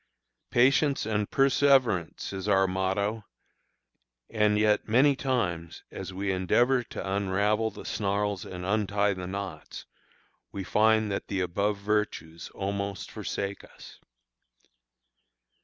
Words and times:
"Patience 0.49 1.05
and 1.05 1.29
perseverance" 1.29 2.33
is 2.33 2.47
our 2.47 2.65
motto; 2.65 3.23
and 4.31 4.57
yet 4.57 4.87
many 4.87 5.15
times, 5.15 5.83
as 5.91 6.11
we 6.11 6.31
endeavor 6.31 6.81
to 6.81 7.11
unravel 7.13 7.69
the 7.69 7.85
snarls 7.85 8.43
and 8.43 8.65
untie 8.65 9.13
the 9.13 9.27
knots, 9.27 9.85
we 10.51 10.63
find 10.63 11.11
that 11.11 11.27
the 11.27 11.39
above 11.41 11.77
virtues 11.77 12.49
almost 12.55 13.11
forsake 13.11 13.63
us. 13.63 13.99